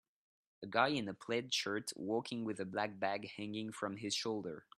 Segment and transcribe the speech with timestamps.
[0.63, 4.65] A guy in a plaid shirt walking with a black bag hanging from his shoulder